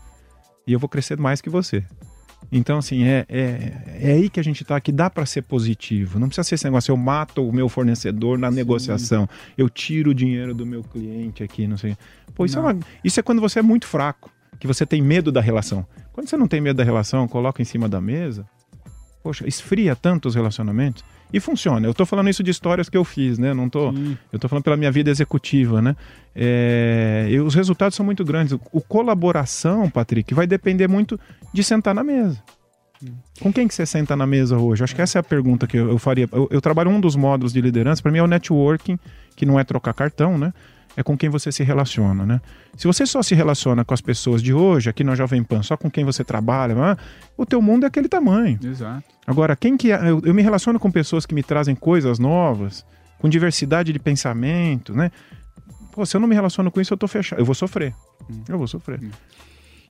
[0.66, 1.84] E eu vou crescer mais que você.
[2.52, 6.18] Então, assim, é, é, é aí que a gente tá, que dá para ser positivo.
[6.18, 10.14] Não precisa ser esse negócio, eu mato o meu fornecedor na negociação, eu tiro o
[10.14, 11.96] dinheiro do meu cliente aqui, não sei.
[12.34, 12.70] Pô, isso, é, Não.
[12.70, 15.86] uma- isso é quando você é muito fraco, que você tem medo da relação.
[16.12, 18.44] Quando você não tem medo da relação, coloca em cima da mesa,
[19.22, 21.04] poxa, esfria tanto os relacionamentos.
[21.32, 21.86] E funciona.
[21.86, 23.54] Eu tô falando isso de histórias que eu fiz, né?
[23.54, 23.92] Não tô.
[23.92, 24.16] Sim.
[24.32, 25.94] Eu tô falando pela minha vida executiva, né?
[26.34, 28.56] É, e os resultados são muito grandes.
[28.72, 31.18] O colaboração, Patrick, vai depender muito
[31.52, 32.42] de sentar na mesa.
[33.40, 34.84] Com quem que você senta na mesa hoje?
[34.84, 36.28] Acho que essa é a pergunta que eu, eu faria.
[36.30, 38.98] Eu, eu trabalho um dos módulos de liderança, para mim é o networking,
[39.34, 40.52] que não é trocar cartão, né?
[40.96, 42.40] É com quem você se relaciona, né?
[42.76, 45.76] Se você só se relaciona com as pessoas de hoje, aqui na Jovem Pan, só
[45.76, 46.96] com quem você trabalha, ah,
[47.36, 48.58] o teu mundo é aquele tamanho.
[48.62, 49.04] Exato.
[49.26, 52.84] Agora, quem que é- eu, eu me relaciono com pessoas que me trazem coisas novas,
[53.18, 55.10] com diversidade de pensamento, né?
[55.92, 57.38] Pô, se eu não me relaciono com isso, eu tô fechado.
[57.38, 57.94] Eu vou sofrer.
[58.48, 59.00] Eu vou sofrer.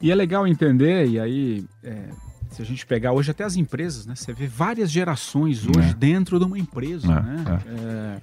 [0.03, 2.05] E é legal entender, e aí, é,
[2.51, 4.15] se a gente pegar hoje até as empresas, né?
[4.15, 5.95] Você vê várias gerações hoje É.
[5.95, 7.61] dentro de uma empresa, É, né?
[7.67, 8.21] É,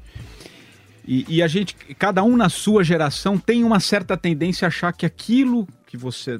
[1.08, 4.92] e, e a gente, cada um na sua geração tem uma certa tendência a achar
[4.92, 6.38] que aquilo que você,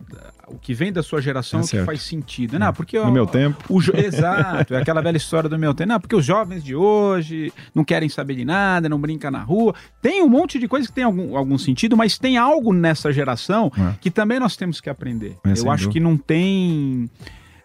[0.50, 2.60] o que vem da sua geração É é o que faz sentido.
[2.60, 3.64] Não, porque No o- meu tempo.
[3.70, 5.88] o Exato, é aquela velha história do meu tempo.
[5.94, 9.74] Não, porque os jovens de hoje não querem saber de nada, não brincam na rua.
[10.02, 13.72] Tem um monte de coisa que tem algum, algum sentido, mas tem algo nessa geração
[13.78, 13.94] É.
[14.02, 15.38] que também nós temos que aprender.
[15.46, 15.92] É, Eu acho dúvida.
[15.94, 17.10] que não tem.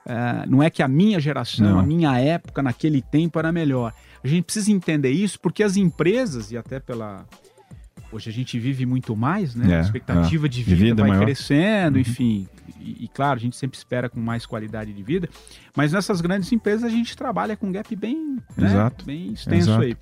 [0.07, 1.79] ah, não é que a minha geração, Não.
[1.81, 3.93] a minha época, naquele tempo era melhor.
[4.23, 7.27] A gente precisa entender isso porque as empresas, e até pela.
[8.13, 9.73] Hoje a gente vive muito mais, né?
[9.75, 11.25] É, a expectativa de de vida, vida vai maior.
[11.25, 12.01] crescendo, Uhum.
[12.03, 12.49] enfim.
[12.79, 15.29] E, e, claro, a gente sempre espera com mais qualidade de vida.
[15.75, 19.05] Mas nessas grandes empresas a gente trabalha com um gap bem, né, Exato.
[19.07, 19.83] bem extenso Exato.
[19.83, 19.97] aí.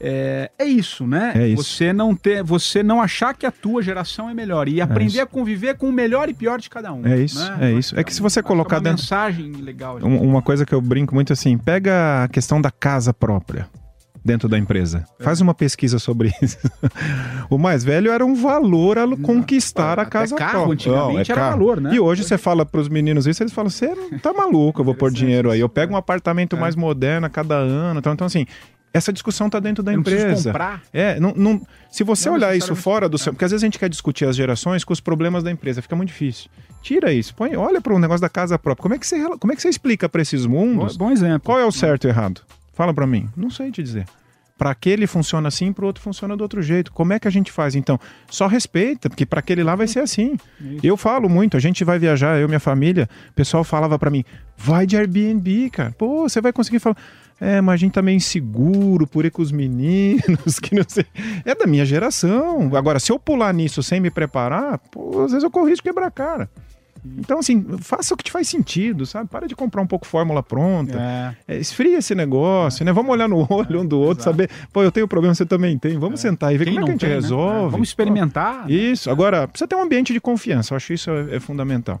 [0.00, 1.32] É, é isso, né?
[1.34, 1.62] É isso.
[1.64, 5.22] Você não ter, você não achar que a tua geração é melhor e aprender isso.
[5.22, 7.04] a conviver com o melhor e pior de cada um.
[7.06, 7.58] É isso, né?
[7.68, 7.98] é isso.
[7.98, 9.98] É que se você que colocar é uma dentro- mensagem legal.
[10.02, 13.66] Um- Uma coisa que eu brinco muito assim, pega a questão da casa própria
[14.24, 15.04] dentro da empresa.
[15.18, 15.24] É.
[15.24, 16.58] Faz uma pesquisa sobre isso.
[17.50, 20.72] o mais velho era um valor a conquistar a casa carro, própria.
[20.74, 21.58] antigamente, era carro.
[21.58, 21.94] valor, né?
[21.94, 24.84] E hoje você fala para os meninos isso, eles falam: "Você não tá maluco, eu
[24.84, 25.60] vou pôr dinheiro aí.
[25.60, 25.94] Eu pego é.
[25.94, 26.58] um apartamento É.
[26.60, 27.98] mais moderno a cada ano".
[28.00, 28.44] Então, então assim,
[28.92, 30.50] essa discussão tá dentro da Eu empresa.
[30.50, 30.82] comprar.
[30.92, 33.32] É, não, não- se você Não olhar isso fora do seu.
[33.32, 35.94] Porque às vezes a gente quer discutir as gerações com os problemas da empresa, fica
[35.96, 36.50] muito difícil.
[36.82, 38.82] Tira isso, põe, olha para o negócio da casa própria.
[38.82, 41.40] Como é que você, como é que você explica para esses Bom, mundos bom exemplo.
[41.40, 42.40] qual é o certo e errado?
[42.72, 43.28] Fala para mim.
[43.36, 44.06] Não sei te dizer.
[44.56, 46.92] Para aquele funciona assim, para o outro funciona do outro jeito.
[46.92, 47.98] Como é que a gente faz então?
[48.28, 50.36] Só respeita, porque para aquele lá vai ser assim.
[50.60, 50.80] Isso.
[50.82, 54.10] Eu falo muito, a gente vai viajar, eu e minha família, o pessoal falava para
[54.10, 54.24] mim:
[54.56, 55.92] "Vai de Airbnb, cara.
[55.96, 56.96] Pô, você vai conseguir falar
[57.40, 61.06] é, mas a gente tá meio inseguro por ir com os meninos, que não sei.
[61.44, 62.74] É da minha geração.
[62.76, 65.90] Agora, se eu pular nisso sem me preparar, pô, às vezes eu corro risco de
[65.90, 66.50] quebrar a cara.
[67.16, 69.28] Então, assim, faça o que te faz sentido, sabe?
[69.30, 70.98] Para de comprar um pouco fórmula pronta.
[71.46, 71.54] É.
[71.54, 72.92] É, esfria esse negócio, né?
[72.92, 74.36] Vamos olhar no olho um do outro, exato.
[74.36, 75.96] saber, pô, eu tenho problema, você também tem.
[75.96, 77.14] Vamos sentar e ver Quem como é que a gente tem, né?
[77.14, 77.68] resolve.
[77.68, 78.64] É, Vamos experimentar.
[78.64, 79.10] Pô, Isso.
[79.10, 80.74] Agora, precisa ter um ambiente de confiança.
[80.74, 82.00] Eu acho isso é, é fundamental.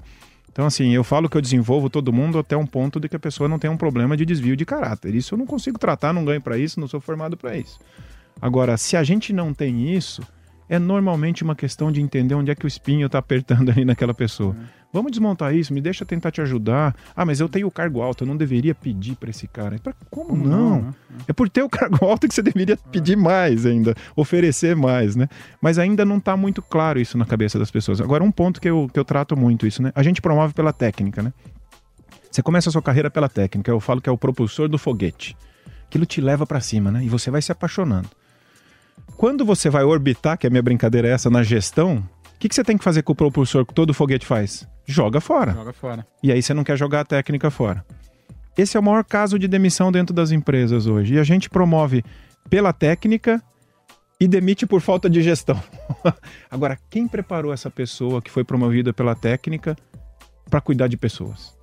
[0.58, 3.18] Então, assim, eu falo que eu desenvolvo todo mundo até um ponto de que a
[3.20, 5.14] pessoa não tem um problema de desvio de caráter.
[5.14, 7.78] Isso eu não consigo tratar, não ganho para isso, não sou formado para isso.
[8.42, 10.20] Agora, se a gente não tem isso,
[10.68, 14.12] é normalmente uma questão de entender onde é que o espinho está apertando ali naquela
[14.12, 14.56] pessoa.
[14.90, 16.96] Vamos desmontar isso, me deixa tentar te ajudar.
[17.14, 19.78] Ah, mas eu tenho o cargo alto, eu não deveria pedir para esse cara.
[19.78, 20.70] Pra, como, Como não?
[20.70, 20.94] não, né?
[21.28, 25.28] É por ter o cargo alto que você deveria pedir mais ainda, oferecer mais, né?
[25.60, 28.00] Mas ainda não está muito claro isso na cabeça das pessoas.
[28.00, 29.92] Agora, um ponto que eu, que eu trato muito isso, né?
[29.94, 31.34] A gente promove pela técnica, né?
[32.30, 35.36] Você começa a sua carreira pela técnica, eu falo que é o propulsor do foguete.
[35.86, 37.04] Aquilo te leva para cima, né?
[37.04, 38.08] E você vai se apaixonando.
[39.16, 41.96] Quando você vai orbitar, que a minha brincadeira é essa, na gestão,
[42.34, 44.66] o que, que você tem que fazer com o propulsor que todo foguete faz?
[44.90, 45.52] Joga fora.
[45.52, 46.06] Joga fora.
[46.22, 47.84] E aí você não quer jogar a técnica fora.
[48.56, 51.14] Esse é o maior caso de demissão dentro das empresas hoje.
[51.14, 52.02] E a gente promove
[52.48, 53.42] pela técnica
[54.18, 55.62] e demite por falta de gestão.
[56.50, 59.76] Agora, quem preparou essa pessoa que foi promovida pela técnica
[60.48, 61.54] para cuidar de pessoas?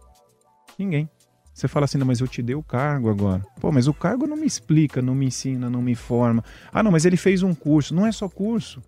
[0.78, 1.10] Ninguém.
[1.52, 3.42] Você fala assim, não, mas eu te dei o cargo agora.
[3.60, 6.44] Pô, mas o cargo não me explica, não me ensina, não me forma.
[6.72, 7.96] Ah, não, mas ele fez um curso.
[7.96, 8.84] Não é só curso.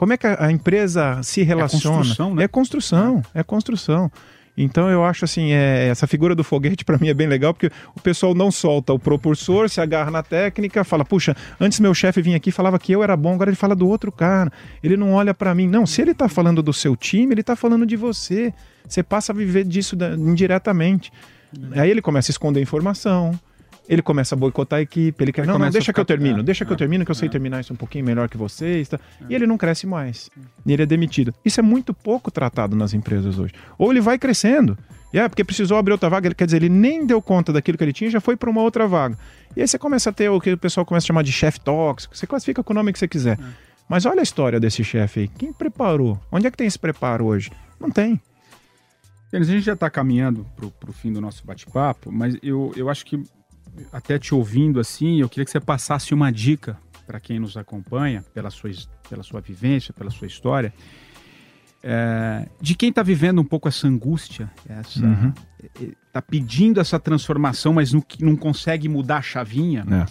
[0.00, 1.96] Como é que a, a empresa se relaciona?
[1.96, 2.44] É construção, né?
[2.44, 4.12] É construção, é construção.
[4.56, 7.70] Então eu acho assim, é, essa figura do foguete para mim é bem legal, porque
[7.94, 12.22] o pessoal não solta o propulsor, se agarra na técnica, fala, puxa, antes meu chefe
[12.22, 14.50] vinha aqui e falava que eu era bom, agora ele fala do outro cara.
[14.82, 15.68] Ele não olha para mim.
[15.68, 18.54] Não, se ele tá falando do seu time, ele tá falando de você.
[18.88, 21.12] Você passa a viver disso da, indiretamente.
[21.72, 23.38] Aí ele começa a esconder informação,
[23.90, 26.42] ele começa a boicotar a equipe, ele quer, não, não, deixa que eu termino, é,
[26.44, 27.30] deixa que eu é, termino, que eu sei é.
[27.30, 29.00] terminar isso um pouquinho melhor que vocês, tá?
[29.28, 30.30] e ele não cresce mais,
[30.64, 31.34] e ele é demitido.
[31.44, 33.52] Isso é muito pouco tratado nas empresas hoje.
[33.76, 34.78] Ou ele vai crescendo,
[35.12, 37.76] e é porque precisou abrir outra vaga, ele, quer dizer, ele nem deu conta daquilo
[37.76, 39.18] que ele tinha, já foi para uma outra vaga.
[39.56, 41.58] E aí você começa a ter o que o pessoal começa a chamar de chefe
[41.58, 43.40] tóxico, você classifica com o nome que você quiser.
[43.88, 46.16] Mas olha a história desse chefe aí, quem preparou?
[46.30, 47.50] Onde é que tem esse preparo hoje?
[47.80, 48.20] Não tem.
[49.32, 53.04] A gente já está caminhando para o fim do nosso bate-papo, mas eu, eu acho
[53.04, 53.20] que,
[53.92, 58.24] até te ouvindo assim, eu queria que você passasse uma dica para quem nos acompanha,
[58.32, 58.70] pela sua,
[59.08, 60.72] pela sua vivência, pela sua história,
[61.82, 65.32] é, de quem está vivendo um pouco essa angústia, essa, Uhum.
[66.06, 69.84] está pedindo essa transformação, mas não, não consegue mudar a chavinha.
[69.90, 70.06] É.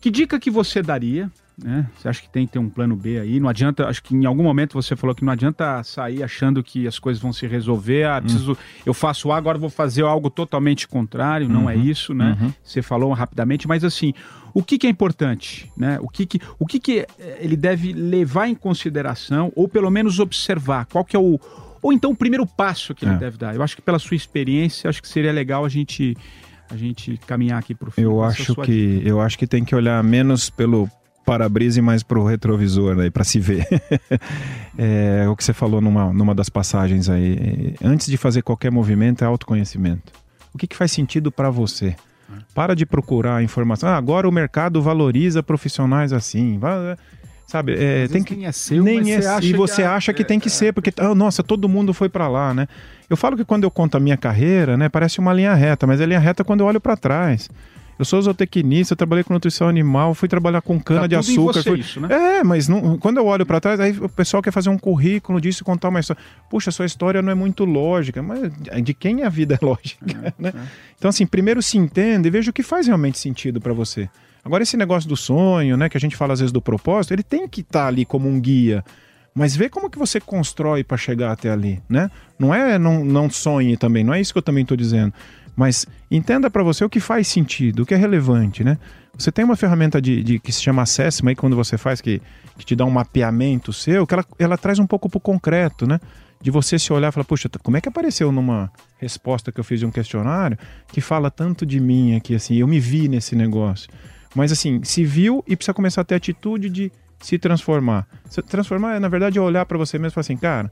[0.00, 1.30] Que dica que você daria?
[1.62, 1.88] Né?
[1.96, 3.40] Você acha que tem que ter um plano B aí?
[3.40, 6.86] Não adianta, acho que em algum momento você falou que não adianta sair achando que
[6.86, 8.04] as coisas vão se resolver.
[8.04, 11.48] Ah, preciso, eu faço A, agora vou fazer algo totalmente contrário.
[11.48, 12.36] Não é isso, né?
[12.40, 12.52] uhum.
[12.62, 14.12] Você falou rapidamente, mas assim,
[14.52, 15.98] o que, que é importante, né?
[16.02, 20.18] O que que, o que que eh, ele deve levar em consideração ou pelo menos
[20.20, 20.84] observar?
[20.86, 21.40] Qual que é o
[21.82, 23.18] ou então o primeiro passo que ele É.
[23.18, 23.54] deve dar?
[23.54, 26.16] Eu acho que pela sua experiência, acho que seria legal a gente
[26.68, 28.02] a gente caminhar aqui para o fim.
[28.02, 30.88] Eu é acho que eu acho que tem que olhar menos pelo
[31.26, 33.66] para-brisa e mais pro retrovisor aí para se ver.
[34.78, 38.70] é, o que você falou numa, numa das passagens aí, é, antes de fazer qualquer
[38.70, 40.12] movimento é autoconhecimento.
[40.54, 41.96] O que, que faz sentido para você?
[42.54, 43.88] Para de procurar informação.
[43.88, 46.58] Ah, agora o mercado valoriza profissionais assim.
[46.58, 46.96] Vai-
[47.46, 49.94] sabe, é, tem que nem é seu, nem é, você acha e você que, ah,
[49.94, 52.52] acha que é, tem que é, ser porque ah, nossa todo mundo foi para lá
[52.52, 52.66] né
[53.08, 56.00] eu falo que quando eu conto a minha carreira né parece uma linha reta mas
[56.00, 57.48] é linha reta quando eu olho para trás
[57.98, 61.62] eu sou zootecnista eu trabalhei com nutrição animal fui trabalhar com cana Tá de açúcar
[61.62, 62.08] você fui- isso, né?
[62.38, 65.40] é mas não- quando eu olho para trás aí o pessoal quer fazer um currículo
[65.40, 68.50] disso e contar uma história puxa sua história não é muito lógica mas
[68.84, 70.52] de quem a vida é lógica né
[70.98, 74.08] então assim primeiro se entenda e veja o que faz realmente sentido para você
[74.44, 77.24] Agora, esse negócio do sonho, né, que a gente fala às vezes do propósito, ele
[77.24, 78.84] tem que estar ali como um guia.
[79.34, 82.08] Mas vê como que você constrói para chegar até ali, né?
[82.38, 85.12] Não é não, não sonhe também, não é isso que eu também estou dizendo.
[85.56, 88.78] Mas entenda para você o que faz sentido, o que é relevante, né?
[89.16, 92.20] Você tem uma ferramenta de, de- que se chama Assessment aí quando você faz, que,
[92.58, 95.98] que te dá um mapeamento seu, que ela, ela traz um pouco pro concreto, né?
[96.42, 99.64] De você se olhar e falar, puxa, como é que apareceu numa resposta que eu
[99.64, 100.58] fiz de um questionário
[100.92, 103.88] que fala tanto de mim aqui, assim, eu me vi nesse negócio.
[104.34, 108.06] Mas assim, se viu e precisa começar a ter atitude de se transformar.
[108.28, 110.70] Se transformar é, na verdade, é olhar para você mesmo e falar assim, cara,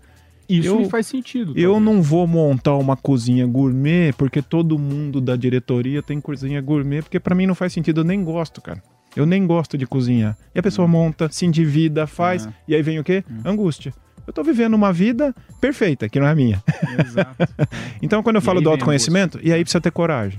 [0.48, 1.52] Isso eu- me faz sentido.
[1.56, 1.82] eu talvez.
[1.96, 7.18] não vou montar uma cozinha gourmet porque todo mundo da diretoria tem cozinha gourmet, porque
[7.20, 8.82] para mim não faz sentido, eu nem gosto, cara.
[9.16, 10.36] Eu nem gosto de cozinhar.
[10.54, 12.52] E a pessoa monta, se endivida, faz, É.
[12.68, 13.22] e aí vem o quê?
[13.44, 13.94] Angústia.
[14.26, 16.62] Eu tô vivendo uma vida perfeita, que não é a minha.
[16.98, 17.36] Exato.
[18.02, 20.38] Então, quando eu E falo do autoconhecimento, e aí precisa ter coragem.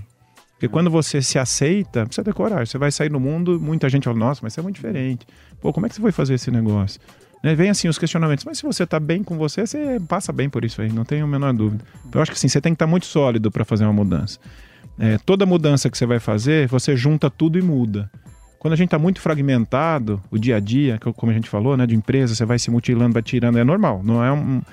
[0.53, 2.65] Porque quando você se aceita, precisa ter coragem.
[2.65, 5.25] Você vai sair no mundo, muita gente fala, nossa, mas você é muito diferente.
[5.61, 6.99] Pô, como é que você foi fazer esse negócio?
[7.45, 10.49] Né, Vem assim os questionamentos, mas se você tá bem com você, você passa bem
[10.49, 11.85] por isso aí, não tenho a menor dúvida.
[12.11, 14.39] Eu acho que assim, você tem que estar muito sólido para fazer uma mudança.
[14.97, 18.09] É, toda mudança que você vai fazer, você junta tudo e muda.
[18.57, 21.85] Quando a gente está muito fragmentado, o dia a dia, como a gente falou, né,
[21.85, 24.01] de empresa, você vai se mutilando, vai tirando, é normal.
[24.03, 24.63] Não é um.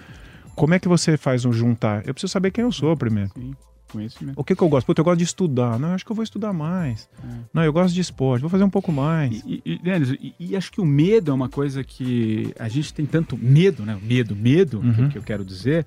[0.54, 1.98] Como é que você faz um juntar?
[2.06, 3.30] Eu preciso saber quem eu sou primeiro.
[3.34, 3.52] Sim,
[3.92, 4.34] conhecimento.
[4.40, 4.86] O que, que eu gosto?
[4.86, 5.78] Puta, eu gosto de estudar.
[5.78, 7.08] Não, eu acho que eu vou estudar mais.
[7.54, 9.42] Não, eu gosto de esporte, vou fazer um pouco mais.
[9.46, 9.80] E, e,
[10.20, 13.84] e, e acho que o medo é uma coisa que a gente tem tanto medo,
[13.84, 13.98] né?
[14.02, 15.08] Medo, medo, que- Uhum.
[15.10, 15.86] que, eu quero dizer.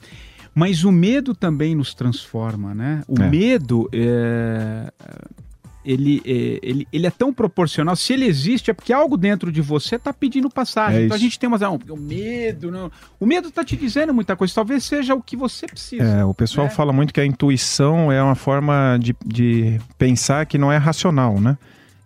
[0.54, 3.04] Mas o medo também nos transforma, né?
[3.10, 3.30] O É.
[3.30, 4.90] medo é,
[5.86, 7.96] ele, é, ele, ele é tão proporcional.
[7.96, 11.02] Se ele existe, é porque algo dentro de você está pedindo passagem.
[11.02, 11.62] É então a gente tem umas.
[11.62, 12.92] Ah, o medo, não.
[13.20, 14.54] O medo está te dizendo muita coisa.
[14.54, 16.04] Talvez seja o que você precisa.
[16.04, 16.70] É, o pessoal É.
[16.70, 21.40] fala muito que a intuição é uma forma de, de pensar que não é racional,
[21.40, 21.58] né?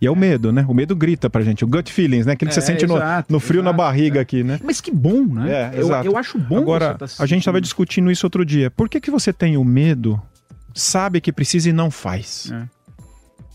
[0.01, 0.65] E é o medo, né?
[0.67, 1.65] O medo grita pra gente.
[1.65, 2.31] O gut feelings, né?
[2.31, 4.21] Aquilo que É, você sente no, exato, no frio na exato, barriga é.
[4.21, 4.57] aqui, né?
[4.63, 5.51] Mas que bom, né?
[5.51, 6.07] É, eu, exato.
[6.07, 8.71] eu acho bom Agora, tá a gente estava discutindo isso outro dia.
[8.71, 10.21] Por que, que você tem o medo,
[10.73, 12.49] sabe que precisa e não faz?
[12.49, 12.63] É.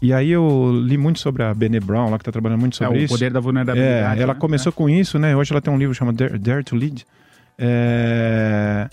[0.05, 2.87] E aí eu li muito sobre a Bene Brown, lá que está trabalhando muito É
[2.87, 3.15] sobre o isso.
[3.15, 4.21] poder da vulnerabilidade.
[4.21, 4.39] É, ela né?
[4.39, 5.35] começou com isso, né?
[5.35, 7.07] Hoje ela tem um livro chamado Dare, Dare to Lead.
[7.59, 8.87] É,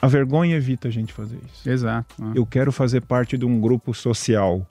[0.00, 1.68] A vergonha evita a gente fazer isso.
[1.68, 2.14] É, Exato.
[2.18, 2.32] né?
[2.34, 4.66] Eu quero fazer parte de um grupo social.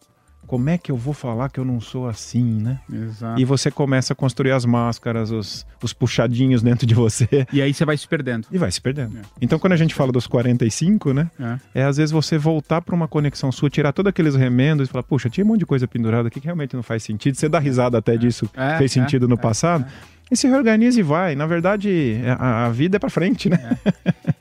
[0.49, 2.79] Como é que eu vou falar que eu não sou assim, né?
[2.91, 3.39] Exato.
[3.39, 7.71] E você começa a construir as máscaras, os, os puxadinhos dentro de você E aí
[7.71, 8.47] você vai se perdendo.
[8.51, 9.19] e vai se perdendo.
[9.19, 9.21] É.
[9.39, 11.29] Então, quando a gente fala dos 45, né?
[11.39, 11.81] É.
[11.81, 15.03] É às vezes você voltar para uma conexão sua, tirar todos aqueles remendos e falar,
[15.03, 17.35] puxa, tinha um monte de coisa pendurada aqui que realmente não faz sentido.
[17.35, 19.85] Você dá risada até disso, É, fez é, sentido no é, passado.
[20.31, 21.35] E se reorganiza e vai.
[21.35, 23.77] Na verdade, a, a vida é para frente, né?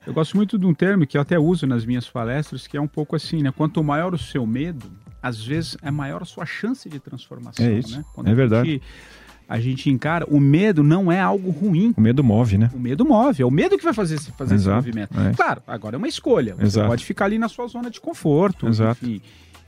[0.06, 2.80] Eu gosto muito de um termo que eu até uso nas minhas palestras, que é
[2.80, 3.52] um pouco assim, né?
[3.54, 4.86] Quanto maior o seu medo,
[5.22, 8.04] às vezes é maior a sua chance de transformação, É isso, né?
[8.26, 8.70] é a verdade.
[8.72, 8.82] gente-
[9.48, 11.94] a gente encara, o medo não é algo ruim.
[11.96, 12.70] O medo move, né?
[12.74, 15.18] O medo move, é o medo que vai fazer, esse- fazer esse Exato, movimento.
[15.18, 15.32] é.
[15.32, 16.54] Claro, agora é uma escolha.
[16.54, 16.88] Você Exato.
[16.88, 18.68] pode ficar ali na sua zona de conforto.
[18.68, 19.02] Exato.
[19.04, 19.22] Enfim,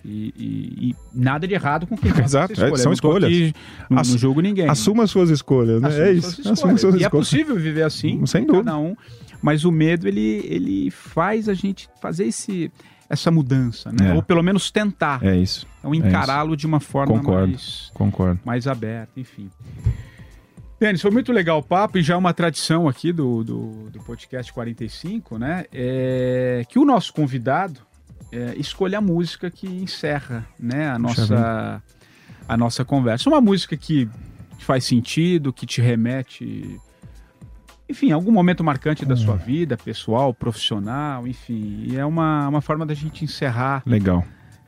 [0.05, 2.77] e, e- e nada de errado com quem faz Exato, é, escolha.
[2.77, 3.25] são não tô escolhas.
[3.33, 3.55] aqui,
[3.89, 4.69] não, julgo ninguém.
[4.69, 5.89] Assuma as suas escolhas, né?
[5.89, 6.29] Assuma é suas isso.
[6.41, 6.59] escolhas.
[6.59, 7.29] Assuma suas e é escolhas.
[7.31, 8.77] possível viver assim, Sem cada dúvida.
[8.77, 8.95] um.
[9.43, 12.71] Mas o medo, ele, ele faz a gente fazer esse,
[13.11, 14.11] essa mudança, né?
[14.11, 14.15] É.
[14.15, 15.23] Ou pelo menos tentar.
[15.23, 15.67] É isso.
[15.81, 17.49] Então, encará-lo de uma forma Concordo.
[17.49, 18.41] mais, Concordo.
[18.45, 19.51] mais aberta, enfim.
[20.79, 24.01] Denis, foi muito legal o papo e já é uma tradição aqui do, do, do
[24.01, 25.65] podcast 45, né?
[25.73, 27.81] É, que o nosso convidado
[28.33, 31.83] é, escolha a música que encerra né, a, nossa,
[32.49, 33.29] a nossa conversa.
[33.29, 34.09] Uma música que
[34.61, 36.81] faz sentido, que te remete,
[37.91, 39.19] enfim, algum momento marcante da Hum.
[39.19, 41.85] sua vida, pessoal, profissional, enfim.
[41.89, 43.83] E é uma, uma forma da gente encerrar.
[43.85, 44.25] Legal.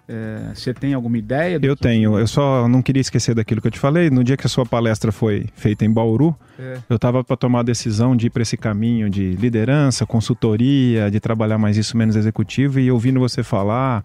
[0.08, 1.58] É, Você tem alguma ideia?
[1.62, 2.18] Eu que- tenho.
[2.18, 4.10] Eu só não queria esquecer daquilo que eu te falei.
[4.10, 6.78] No dia que a sua palestra foi feita em Bauru, É.
[6.90, 11.20] eu estava para tomar a decisão de ir para esse caminho de liderança, consultoria, de
[11.20, 12.80] trabalhar mais isso, menos executivo.
[12.80, 14.04] E ouvindo você falar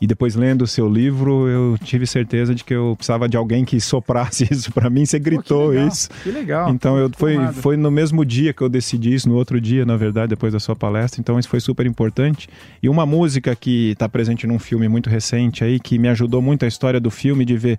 [0.00, 3.64] e depois lendo o seu livro, eu tive certeza de que eu precisava de alguém
[3.64, 5.06] que soprasse isso para mim.
[5.06, 6.08] Você Pô, que gritou legal, isso.
[6.22, 6.70] Que legal.
[6.70, 9.96] Então eu foi, foi no mesmo dia que eu decidi isso, no outro dia, na
[9.96, 11.20] verdade, depois da sua palestra.
[11.20, 12.48] Então isso foi super importante.
[12.82, 16.64] E uma música que está presente num filme muito recente aí, que me ajudou muito
[16.64, 17.78] a história do filme, de ver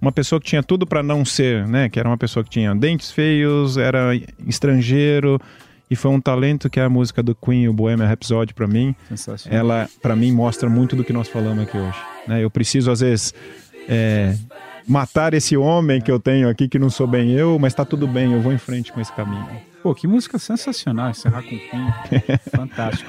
[0.00, 1.88] uma pessoa que tinha tudo para não ser, né?
[1.88, 4.14] Que era uma pessoa que tinha dentes feios, era
[4.46, 5.40] estrangeiro.
[5.94, 8.94] E foi um talento que é a música do Queen, o Bohemian Rhapsody, para mim
[9.48, 11.98] ela para mim mostra muito do que nós falamos aqui hoje.
[12.26, 12.42] né?
[12.42, 13.32] Eu preciso às vezes
[13.88, 14.34] é,
[14.88, 18.06] matar esse homem que eu tenho aqui que não sou bem eu, mas tá tudo
[18.08, 19.46] bem, eu vou em frente com esse caminho.
[19.84, 21.92] Pô, que música sensacional, encerrar com Queen.
[22.56, 23.08] Fantástico.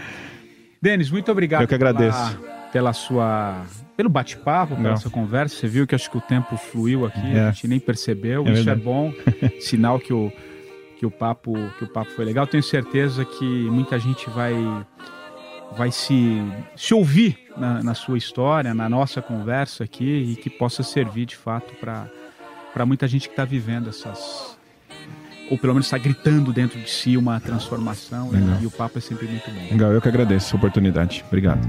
[0.81, 1.61] Denis, muito obrigado.
[1.63, 2.37] Eu que agradeço.
[2.37, 3.65] Pela, pela sua.
[3.97, 4.97] Pelo bate-papo, pela Não.
[4.97, 5.55] sua conversa.
[5.55, 7.47] Você viu que acho que o tempo fluiu aqui, É.
[7.47, 8.41] a gente nem percebeu.
[8.45, 8.81] É Isso é verdade.
[8.81, 9.11] bom.
[9.61, 10.31] Sinal que o,
[11.05, 12.47] que, o papo, que o papo foi legal.
[12.47, 14.53] Tenho certeza que muita gente vai,
[15.77, 16.41] vai se,
[16.75, 21.35] se ouvir na, na sua história, na nossa conversa aqui, e que possa servir de
[21.35, 24.57] fato para muita gente que está vivendo essas.
[25.51, 28.29] Ou pelo menos está gritando dentro de si uma transformação.
[28.33, 28.57] e- Legal.
[28.63, 29.67] E, o papo é sempre muito bom.
[29.69, 31.23] Legal, eu que agradeço a oportunidade.
[31.27, 31.61] Obrigado.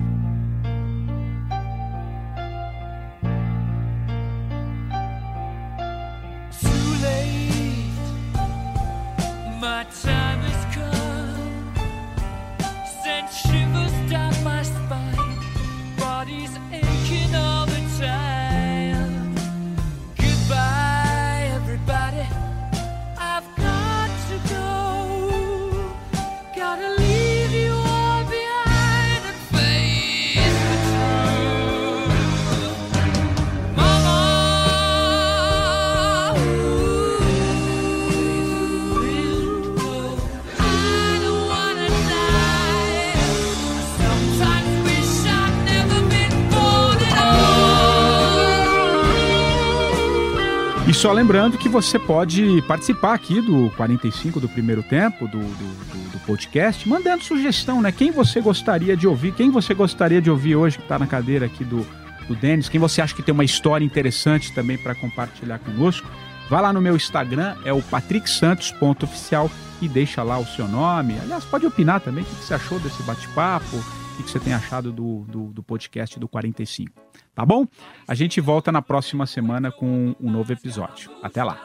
[51.07, 56.11] Só lembrando que você pode participar aqui do 45 do primeiro tempo do, do, do-
[56.11, 57.93] do podcast, mandando sugestão, né?
[57.93, 61.47] Quem você gostaria de ouvir, quem você gostaria de ouvir hoje que está na cadeira
[61.47, 61.87] aqui do,
[62.27, 66.09] do Denis, quem você acha que tem uma história interessante também para compartilhar conosco.
[66.51, 69.49] Vá lá no meu Instagram, é o patricksantos.oficial
[69.81, 71.17] e deixa lá o seu nome.
[71.23, 73.77] Aliás, pode opinar também o que você achou desse bate-papo,
[74.21, 76.93] o que você tem achado do, do, do podcast do 45.
[77.35, 77.67] Tá bom?
[78.07, 81.11] A gente volta na próxima semana com um novo episódio.
[81.23, 81.59] Até lá.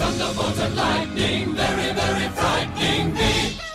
[0.00, 3.69] Thunderbolts and lightning, very, very frightening me.